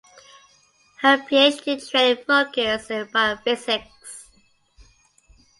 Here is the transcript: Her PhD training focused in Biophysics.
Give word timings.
Her 1.01 1.19
PhD 1.19 1.87
training 1.87 2.23
focused 2.25 2.89
in 2.89 3.05
Biophysics. 3.09 4.29